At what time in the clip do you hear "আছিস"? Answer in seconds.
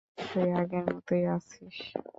1.35-1.77